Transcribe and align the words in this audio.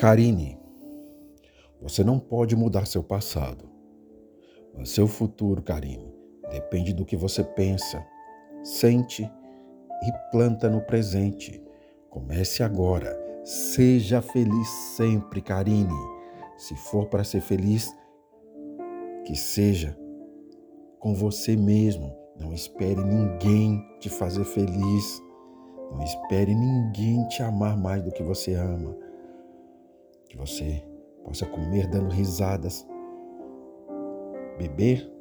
Karine, 0.00 0.58
você 1.78 2.02
não 2.02 2.18
pode 2.18 2.56
mudar 2.56 2.86
seu 2.86 3.02
passado, 3.02 3.68
mas 4.74 4.88
seu 4.88 5.06
futuro, 5.06 5.60
Karine, 5.60 6.10
depende 6.50 6.94
do 6.94 7.04
que 7.04 7.18
você 7.18 7.44
pensa, 7.44 8.02
sente 8.64 9.22
e 9.22 10.30
planta 10.32 10.70
no 10.70 10.80
presente. 10.80 11.62
Comece 12.08 12.62
agora. 12.62 13.14
Seja 13.44 14.22
feliz 14.22 14.68
sempre, 14.96 15.42
Karine. 15.42 15.92
Se 16.56 16.74
for 16.74 17.04
para 17.08 17.22
ser 17.22 17.42
feliz, 17.42 17.94
que 19.26 19.36
seja 19.36 19.94
com 20.98 21.14
você 21.14 21.54
mesmo. 21.54 22.16
Não 22.40 22.54
espere 22.54 23.04
ninguém 23.04 23.86
te 23.98 24.08
fazer 24.08 24.44
feliz. 24.44 25.22
Não 25.92 26.02
espere 26.02 26.54
ninguém 26.54 27.28
te 27.28 27.42
amar 27.42 27.76
mais 27.76 28.02
do 28.02 28.10
que 28.10 28.22
você 28.22 28.54
ama 28.54 29.09
que 30.30 30.36
você 30.36 30.82
possa 31.24 31.44
comer 31.44 31.88
dando 31.88 32.08
risadas, 32.08 32.86
beber, 34.56 35.12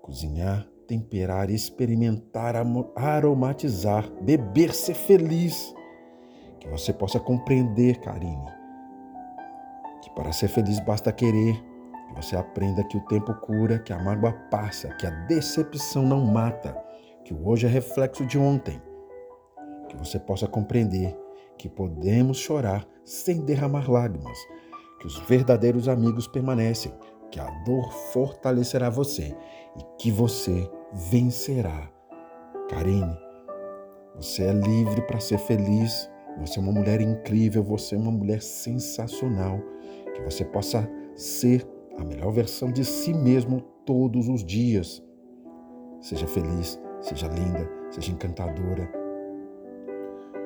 cozinhar, 0.00 0.64
temperar, 0.86 1.50
experimentar, 1.50 2.54
aromatizar, 2.94 4.08
beber, 4.22 4.72
ser 4.72 4.94
feliz. 4.94 5.74
Que 6.60 6.68
você 6.68 6.92
possa 6.92 7.18
compreender, 7.18 7.98
Karine, 7.98 8.46
que 10.02 10.10
para 10.10 10.30
ser 10.30 10.48
feliz 10.48 10.78
basta 10.80 11.12
querer. 11.12 11.60
Que 12.08 12.14
você 12.14 12.36
aprenda 12.36 12.84
que 12.84 12.96
o 12.96 13.04
tempo 13.06 13.34
cura, 13.34 13.80
que 13.80 13.92
a 13.92 13.98
mágoa 13.98 14.32
passa, 14.50 14.88
que 14.94 15.06
a 15.06 15.10
decepção 15.26 16.04
não 16.04 16.24
mata, 16.24 16.74
que 17.24 17.34
o 17.34 17.46
hoje 17.46 17.66
é 17.66 17.68
reflexo 17.68 18.24
de 18.24 18.38
ontem. 18.38 18.80
Que 19.88 19.96
você 19.96 20.18
possa 20.18 20.46
compreender 20.46 21.14
que 21.58 21.68
podemos 21.68 22.38
chorar 22.38 22.86
sem 23.04 23.44
derramar 23.44 23.90
lágrimas, 23.90 24.38
que 25.00 25.06
os 25.06 25.18
verdadeiros 25.20 25.88
amigos 25.88 26.26
permanecem, 26.26 26.92
que 27.30 27.40
a 27.40 27.50
dor 27.64 27.92
fortalecerá 28.12 28.88
você 28.88 29.36
e 29.76 29.82
que 29.98 30.10
você 30.10 30.70
vencerá. 31.10 31.90
Karine, 32.70 33.16
você 34.16 34.44
é 34.44 34.52
livre 34.52 35.02
para 35.02 35.20
ser 35.20 35.38
feliz, 35.38 36.10
você 36.38 36.58
é 36.58 36.62
uma 36.62 36.72
mulher 36.72 37.00
incrível, 37.00 37.62
você 37.62 37.94
é 37.94 37.98
uma 37.98 38.12
mulher 38.12 38.42
sensacional, 38.42 39.60
que 40.14 40.22
você 40.22 40.44
possa 40.44 40.88
ser 41.14 41.66
a 41.98 42.04
melhor 42.04 42.32
versão 42.32 42.70
de 42.70 42.84
si 42.84 43.12
mesmo 43.12 43.60
todos 43.84 44.28
os 44.28 44.44
dias. 44.44 45.02
Seja 46.00 46.26
feliz, 46.26 46.80
seja 47.00 47.26
linda, 47.26 47.68
seja 47.90 48.12
encantadora, 48.12 48.90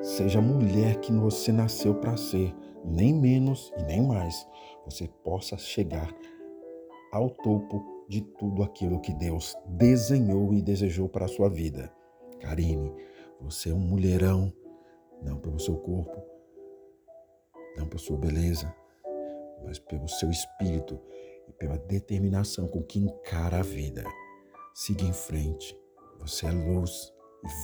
Seja 0.03 0.41
a 0.41 0.43
mulher 0.43 0.99
que 0.99 1.13
você 1.13 1.53
nasceu 1.53 1.95
para 1.95 2.17
ser, 2.17 2.53
nem 2.85 3.15
menos 3.15 3.73
e 3.79 3.85
nem 3.85 4.03
mais. 4.03 4.45
Você 4.85 5.07
possa 5.23 5.57
chegar 5.57 6.13
ao 7.13 7.31
topo 7.31 8.05
de 8.09 8.21
tudo 8.21 8.65
aquilo 8.65 9.01
que 9.01 9.15
Deus 9.15 9.57
desenhou 9.65 10.53
e 10.53 10.61
desejou 10.61 11.09
para 11.09 11.27
a 11.27 11.29
sua 11.29 11.49
vida. 11.49 11.93
Karine, 12.41 12.93
você 13.41 13.71
é 13.71 13.75
um 13.75 13.79
mulherão, 13.79 14.53
não 15.23 15.39
pelo 15.39 15.61
seu 15.61 15.77
corpo, 15.77 16.21
não 17.77 17.87
pela 17.87 18.01
sua 18.01 18.19
beleza, 18.19 18.75
mas 19.65 19.79
pelo 19.79 20.09
seu 20.09 20.29
espírito 20.31 20.99
e 21.49 21.53
pela 21.53 21.79
determinação 21.79 22.67
com 22.67 22.83
que 22.83 22.99
encara 22.99 23.61
a 23.61 23.63
vida. 23.63 24.03
Siga 24.75 25.05
em 25.05 25.13
frente. 25.13 25.79
Você 26.19 26.47
é 26.47 26.51
luz 26.51 27.13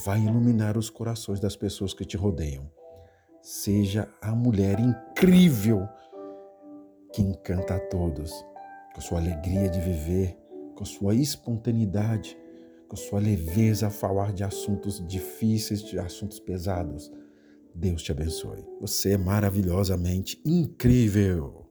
vai 0.05 0.21
iluminar 0.21 0.77
os 0.77 0.89
corações 0.89 1.39
das 1.39 1.55
pessoas 1.55 1.93
que 1.93 2.05
te 2.05 2.17
rodeiam. 2.17 2.69
Seja 3.41 4.07
a 4.21 4.35
mulher 4.35 4.79
incrível 4.79 5.87
que 7.13 7.21
encanta 7.21 7.75
a 7.75 7.79
todos, 7.79 8.31
com 8.93 9.01
sua 9.01 9.19
alegria 9.19 9.69
de 9.69 9.79
viver, 9.79 10.37
com 10.75 10.83
sua 10.83 11.15
espontaneidade, 11.15 12.37
com 12.87 12.95
sua 12.95 13.19
leveza 13.19 13.87
a 13.87 13.91
falar 13.91 14.33
de 14.33 14.43
assuntos 14.43 15.05
difíceis, 15.07 15.81
de 15.81 15.97
assuntos 15.97 16.39
pesados. 16.39 17.11
Deus 17.73 18.01
te 18.03 18.11
abençoe. 18.11 18.65
Você 18.81 19.13
é 19.13 19.17
maravilhosamente 19.17 20.41
incrível. 20.45 21.68